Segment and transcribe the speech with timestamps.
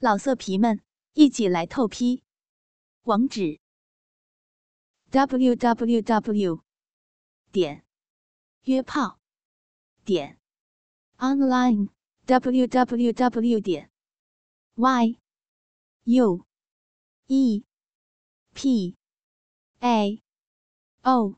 [0.00, 0.80] 老色皮们，
[1.14, 2.22] 一起来透批！
[3.02, 3.58] 网址
[5.10, 6.62] ：w w w
[7.50, 7.84] 点
[8.62, 9.18] 约炮
[10.04, 10.38] 点
[11.16, 11.88] online
[12.26, 13.90] w w w 点
[14.76, 15.18] y
[16.04, 16.46] u
[17.26, 17.64] e
[18.54, 18.96] p
[19.80, 20.22] a
[21.02, 21.34] o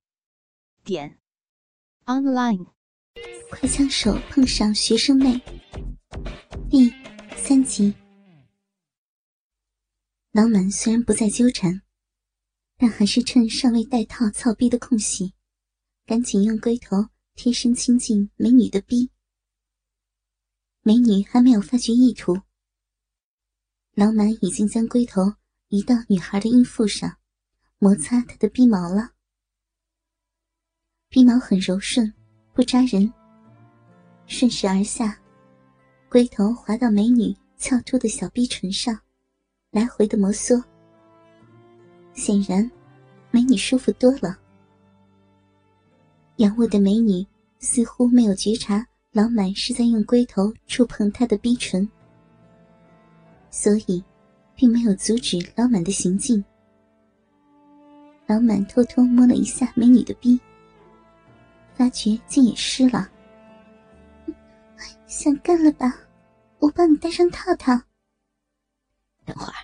[0.85, 1.19] 点
[2.05, 2.67] online。
[3.49, 5.41] 快枪手碰上学生妹。
[6.69, 6.93] 第
[7.39, 7.95] 三集。
[10.33, 11.82] 老满虽然不再纠缠，
[12.77, 15.35] 但还是趁尚未戴套操逼的空隙，
[16.07, 19.11] 赶紧用龟头贴身亲近美女的逼。
[20.82, 22.40] 美女还没有发觉意图，
[23.96, 25.35] 老满已经将龟头
[25.67, 27.18] 移到女孩的阴腹上，
[27.79, 29.11] 摩擦她的逼毛了。
[31.09, 32.15] 逼毛很柔顺，
[32.55, 33.12] 不扎人，
[34.28, 35.20] 顺势而下，
[36.09, 38.97] 龟头滑到美女翘凸的小逼唇上。
[39.70, 40.61] 来回的摩挲，
[42.12, 42.69] 显然
[43.31, 44.37] 美女舒服多了。
[46.39, 47.25] 仰卧的美女
[47.61, 51.89] 似乎没有觉察老满是在用龟头触碰她的逼唇，
[53.49, 54.03] 所以
[54.57, 56.45] 并没有阻止老满的行径。
[58.27, 60.41] 老满偷偷摸了一下美女的逼，
[61.75, 63.09] 发觉竟也湿了。
[65.07, 65.95] 想干了吧？
[66.59, 67.81] 我帮你戴上套套。
[69.31, 69.55] 等会儿，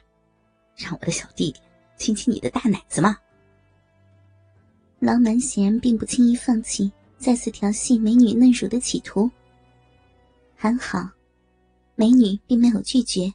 [0.77, 1.61] 让我的小弟弟
[1.97, 3.17] 亲亲你的大奶子嘛。
[5.00, 9.28] 老满显然并不轻易放弃再次调戏美女嫩乳的企图。
[10.55, 11.11] 还好，
[11.97, 13.33] 美女并没有拒绝。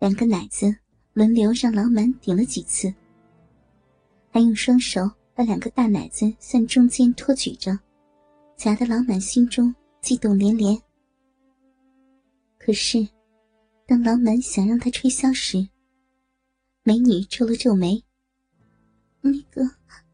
[0.00, 0.74] 两个奶子
[1.12, 2.92] 轮流让老满顶了几次，
[4.32, 7.78] 还用双手把两个大奶子向中间托举着，
[8.56, 10.76] 夹得老满心中悸动连连。
[12.58, 13.06] 可是。
[13.86, 15.68] 当老满想让他吹箫时，
[16.82, 18.04] 美女皱了皱眉。
[19.20, 19.62] 那个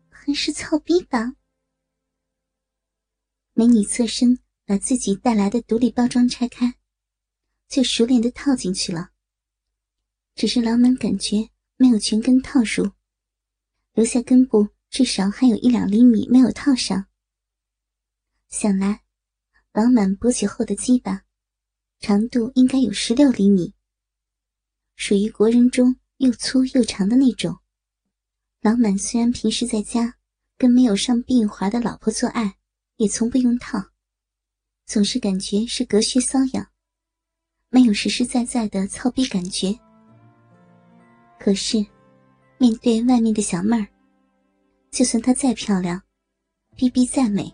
[0.08, 1.34] 还是操逼吧。
[3.52, 6.74] 美女侧身把自己带来的独立包装拆开，
[7.68, 9.10] 就熟练的套进去了。
[10.34, 12.90] 只是老满感觉没有全根套入，
[13.94, 17.06] 留下根部至少还有一两厘米没有套上。
[18.48, 19.02] 想来，
[19.72, 21.27] 老满勃起后的鸡巴。
[22.00, 23.74] 长度应该有十六厘米，
[24.94, 27.56] 属于国人中又粗又长的那种。
[28.60, 30.14] 老满虽然平时在家
[30.56, 32.54] 跟没有上避孕环的老婆做爱，
[32.96, 33.82] 也从不用套，
[34.86, 36.68] 总是感觉是隔靴搔痒，
[37.68, 39.76] 没有实实在在的操逼感觉。
[41.38, 41.84] 可是，
[42.58, 43.86] 面对外面的小妹儿，
[44.92, 46.00] 就算她再漂亮，
[46.76, 47.52] 逼逼再美，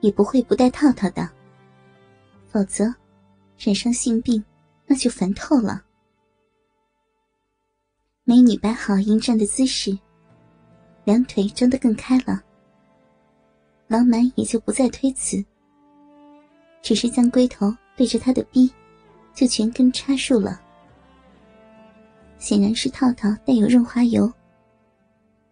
[0.00, 1.30] 也不会不带套套的，
[2.46, 2.94] 否则。
[3.64, 4.44] 染上性病，
[4.86, 5.82] 那就烦透了。
[8.24, 9.98] 美女摆好迎战的姿势，
[11.04, 12.42] 两腿张得更开了。
[13.86, 15.42] 老满也就不再推辞，
[16.82, 18.70] 只是将龟头对着她的逼，
[19.34, 20.60] 就全根插入了。
[22.38, 24.30] 显然是套套带有润滑油，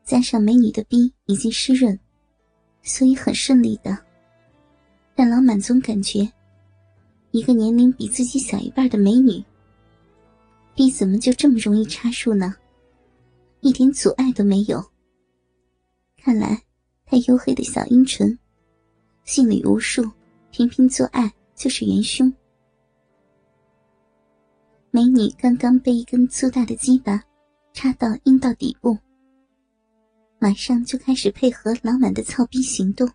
[0.04, 1.98] 加上美女的逼已经湿润，
[2.82, 3.96] 所以很顺利的。
[5.14, 6.30] 但老满总感觉。
[7.32, 9.42] 一个年龄比自己小一半的美女，
[10.76, 12.54] 你怎么就这么容易插树呢？
[13.60, 14.84] 一点阻碍都没有。
[16.18, 16.62] 看来
[17.06, 18.38] 他黝黑的小阴唇，
[19.24, 20.08] 性里无数，
[20.50, 22.30] 频频做爱就是元凶。
[24.90, 27.24] 美女刚刚被一根粗大的鸡巴
[27.72, 28.98] 插到阴道底部，
[30.38, 33.10] 马上就开始配合老满的操逼行动。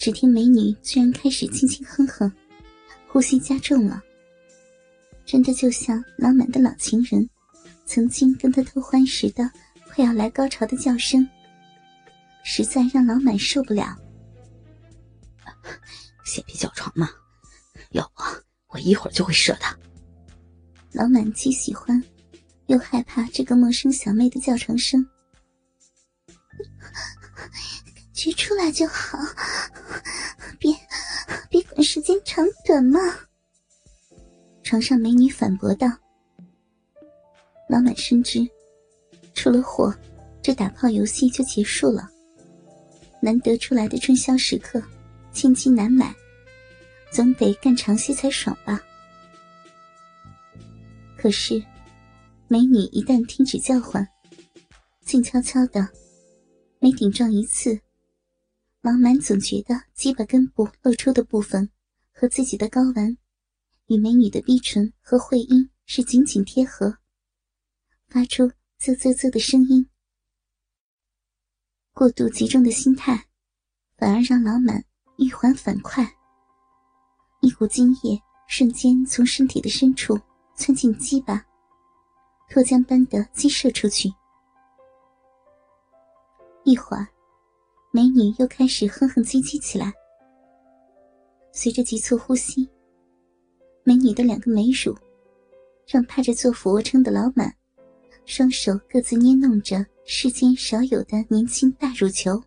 [0.00, 2.32] 只听美女居然开始轻轻哼哼，
[3.06, 4.02] 呼吸加重了，
[5.26, 7.28] 真的就像老满的老情人
[7.84, 9.50] 曾经跟他偷欢时的
[9.90, 11.28] 快要来高潮的叫声，
[12.42, 13.94] 实在让老满受不了。
[16.24, 17.10] 先别叫床嘛，
[17.90, 18.22] 要不
[18.68, 19.78] 我一会儿就会射他。
[20.92, 22.02] 老满既喜欢，
[22.68, 25.06] 又害怕这个陌生小妹的叫床声。
[28.12, 29.18] 取出来就好，
[31.82, 32.98] 时间长短吗。
[34.62, 35.88] 床上美女反驳道
[37.68, 38.46] ：“老满深知，
[39.34, 39.94] 出了火，
[40.42, 42.08] 这打炮游戏就结束了。
[43.20, 44.82] 难得出来的春宵时刻，
[45.32, 46.14] 千金难买，
[47.12, 48.80] 总得干长些才爽吧。
[51.16, 51.62] 可是，
[52.48, 54.06] 美女一旦停止叫唤，
[55.04, 55.88] 静悄悄的。”
[56.82, 57.78] 每顶撞一次，
[58.82, 61.70] 老满总觉得鸡巴根部露出的部分
[62.14, 63.18] 和自己的睾丸
[63.88, 66.96] 与美女的逼唇和会阴是紧紧贴合，
[68.08, 69.86] 发出啧啧啧的声音。
[71.92, 73.26] 过度集中的心态，
[73.98, 74.82] 反而让老满
[75.18, 76.10] 欲缓反快，
[77.42, 78.18] 一股精液
[78.48, 80.18] 瞬间从身体的深处
[80.54, 81.44] 窜进鸡巴，
[82.48, 84.10] 脱浆般的激射出去。
[86.64, 87.06] 一会儿，
[87.92, 89.92] 美女又开始哼哼唧唧起来。
[91.52, 92.68] 随着急促呼吸，
[93.82, 94.96] 美女的两个美乳
[95.88, 97.52] 让趴着做俯卧撑的老满
[98.24, 102.40] 双手各自捏弄着世间少有的年轻大乳球。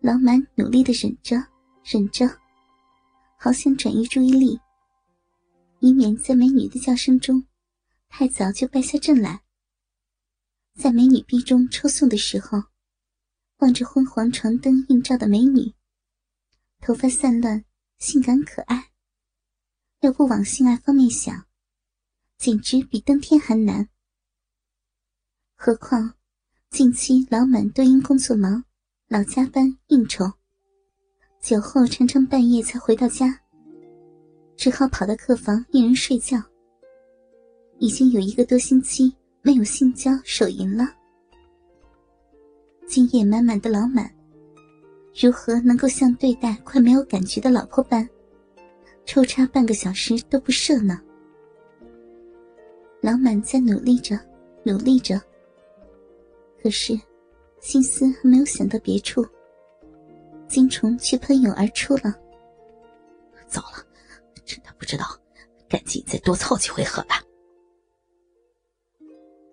[0.00, 1.36] 老满努力的忍着，
[1.82, 2.28] 忍着，
[3.38, 4.60] 好想转移注意力，
[5.80, 7.42] 以免在美女的叫声中
[8.10, 9.40] 太早就败下阵来。
[10.74, 12.62] 在美女逼中抽送的时候，
[13.58, 15.74] 望着昏黄床灯映照的美女，
[16.80, 17.64] 头发散乱，
[17.98, 18.90] 性感可爱。
[20.00, 21.46] 若不往性爱方面想，
[22.38, 23.88] 简直比登天还难。
[25.54, 26.14] 何况
[26.70, 28.64] 近期老满都因工作忙，
[29.08, 30.32] 老加班应酬，
[31.40, 33.40] 酒后常常半夜才回到家，
[34.56, 36.42] 只好跑到客房一人睡觉。
[37.78, 39.14] 已经有一个多星期。
[39.42, 40.84] 没有性交手淫了，
[42.86, 44.10] 精液满满的老满，
[45.20, 48.08] 如何能够像对待快没有感觉的老婆般，
[49.04, 51.00] 抽插半个小时都不射呢？
[53.00, 54.18] 老满在努力着，
[54.62, 55.20] 努力着，
[56.62, 56.98] 可是
[57.60, 59.26] 心思还没有想到别处，
[60.46, 62.14] 精虫却喷涌而出了。
[63.48, 63.84] 糟了，
[64.44, 65.04] 真的不知道，
[65.68, 67.20] 赶紧再多凑几回合吧。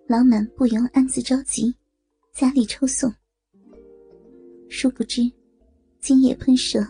[0.06, 1.74] 老满不由暗自着急，
[2.32, 3.12] 加力抽送。
[4.68, 5.22] 殊不知，
[6.00, 6.86] 精液喷射，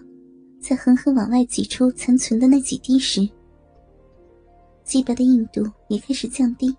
[0.61, 3.29] 在狠狠往外挤出残存的那几滴时，
[4.85, 6.75] 鸡巴的硬度也开始降低。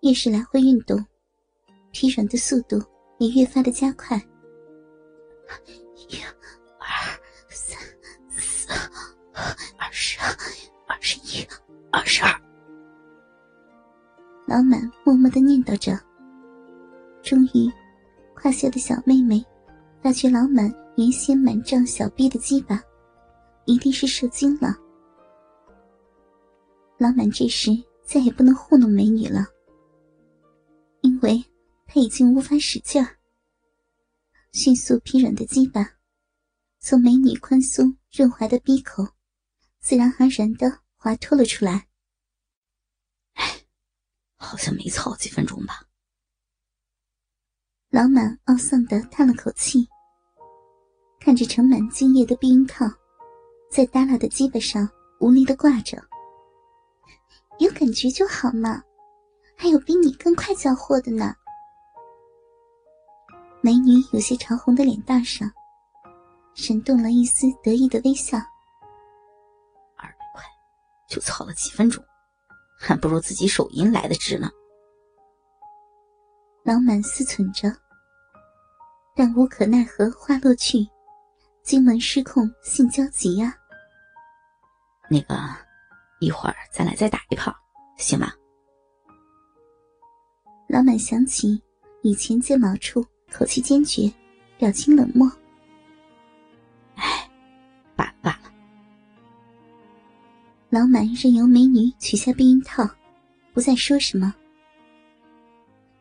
[0.00, 1.04] 越是来回运动，
[1.90, 2.82] 疲软的速度
[3.18, 4.16] 也越发的加快。
[5.96, 6.16] 一、
[6.78, 6.88] 二、
[7.48, 7.78] 三、
[8.30, 8.68] 四、
[9.32, 10.18] 二十、
[10.86, 11.46] 二十一、
[11.90, 12.30] 二十二。
[14.46, 15.98] 老满默默的念叨着。
[17.22, 17.70] 终于，
[18.34, 19.44] 胯下的小妹妹
[20.02, 22.80] 那群老满原先满胀小臂的鸡巴，
[23.64, 24.76] 一定是射精了。
[26.98, 27.70] 老满这时
[28.04, 29.44] 再也不能糊弄美女了，
[31.00, 31.44] 因为
[31.86, 33.16] 他已经无法使劲儿。
[34.52, 35.86] 迅速疲软的鸡巴，
[36.78, 39.06] 从美女宽松润滑的鼻口，
[39.80, 41.88] 自然而然的滑脱了出来。
[44.36, 45.82] 好像没操几分钟吧。
[47.90, 49.88] 老满懊丧的叹了口气，
[51.20, 52.84] 看着盛满精液的避孕套，
[53.70, 54.88] 在耷拉的鸡巴上
[55.20, 55.96] 无力的挂着。
[57.58, 58.82] 有感觉就好嘛，
[59.56, 61.34] 还有比你更快交货的呢。
[63.62, 65.50] 美女有些潮红的脸蛋上，
[66.54, 68.36] 闪动了一丝得意的微笑。
[69.96, 70.42] 二百块，
[71.08, 72.04] 就操了几分钟。
[72.78, 74.50] 还不如自己手淫来的值呢。
[76.66, 77.72] 老满思忖着，
[79.14, 80.84] 但无可奈何花落去，
[81.62, 83.56] 金门失控，性焦急呀。
[85.08, 85.36] 那个，
[86.18, 87.54] 一会儿咱俩再打一炮，
[87.96, 88.32] 行吗？
[90.66, 91.62] 老满想起
[92.02, 94.12] 以前见毛处，口气坚决，
[94.58, 95.30] 表情冷漠。
[96.96, 97.30] 哎，
[97.94, 98.52] 罢罢了
[100.68, 102.84] 老满任由美女取下避孕套，
[103.54, 104.34] 不再说什么。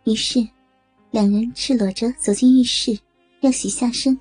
[0.06, 0.40] 于是，
[1.16, 3.00] 两人赤裸着走进浴室，
[3.40, 4.20] 要洗下身。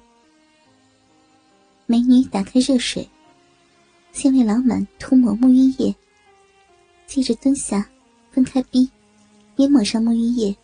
[1.87, 3.11] 美女打开热水，
[4.13, 5.93] 先为老满涂抹沐浴液，
[7.05, 7.91] 接着蹲下，
[8.31, 8.89] 分开逼，
[9.57, 10.57] 也抹上沐浴液，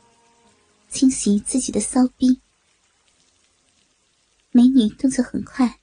[0.89, 2.41] 清洗自己的骚逼。
[4.53, 5.81] 美女动作很快，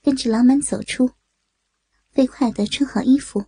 [0.00, 1.10] 跟着老满走出。
[2.12, 3.46] 飞快的穿好衣服。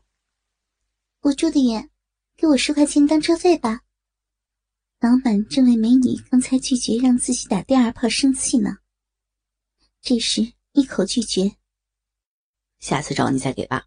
[1.21, 1.89] 我住的远，
[2.37, 3.82] 给我十块钱当车费吧。
[5.03, 8.77] 老板正为美女刚才拒绝让自己打第二炮生气呢，
[10.01, 11.57] 这时一口拒绝。
[12.79, 13.87] 下次找你再给吧。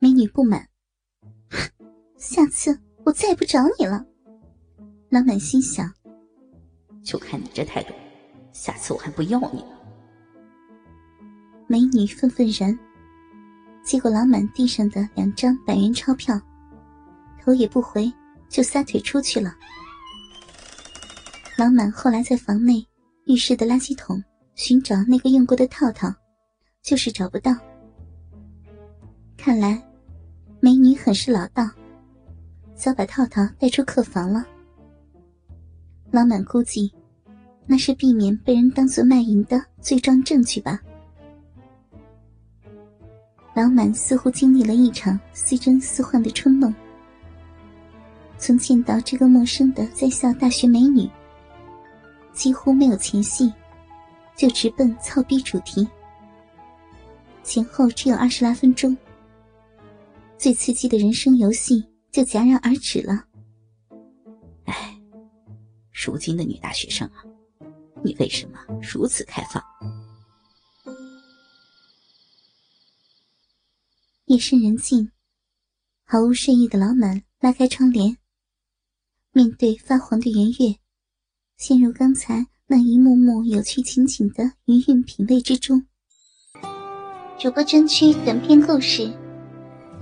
[0.00, 0.68] 美女不满，
[2.18, 4.04] 下次我再也不找你了。
[5.10, 5.94] 老板心想，
[7.04, 7.94] 就看你这态度，
[8.52, 9.80] 下次我还不要你了。
[11.68, 12.76] 美女愤愤然，
[13.84, 16.36] 接过老板递上的两张百元钞票，
[17.40, 18.12] 头也不回
[18.50, 19.56] 就撒腿出去了。
[21.56, 22.86] 老满后来在房内、
[23.26, 24.22] 浴室的垃圾桶
[24.54, 26.12] 寻找那个用过的套套，
[26.82, 27.54] 就是找不到。
[29.36, 29.82] 看来，
[30.60, 31.70] 美女很是老道，
[32.74, 34.44] 早把套套带出客房了。
[36.10, 36.92] 老满估计，
[37.66, 40.80] 那是避免被人当作卖淫的罪状证据吧。
[43.54, 46.74] 老满似乎经历了一场似真似幻的春梦，
[48.40, 51.08] 从见到这个陌生的在校大学美女。
[52.32, 53.52] 几乎没有前戏，
[54.34, 55.86] 就直奔操逼主题。
[57.42, 58.96] 前后只有二十来分钟，
[60.38, 63.24] 最刺激的人生游戏就戛然而止了。
[64.64, 64.98] 哎，
[65.92, 67.22] 如今的女大学生啊，
[68.02, 69.62] 你为什么如此开放？
[74.26, 75.10] 夜深人静，
[76.04, 78.16] 毫无睡意的老满拉开窗帘，
[79.32, 80.74] 面对发黄的圆月。
[81.56, 85.86] 陷入刚才那一幕幕有趣情景的余韵品味之中。
[87.38, 89.08] 主播专区短篇故事，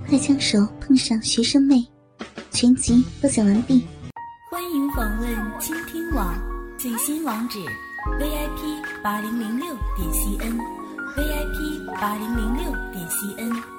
[0.07, 1.85] 快枪手碰上学生妹，
[2.49, 3.83] 全集播讲完毕。
[4.49, 6.35] 欢迎访问倾听网
[6.77, 7.59] 最新网址
[8.19, 13.78] ：vip 八零零六点 cn，vip 八零零六点 cn。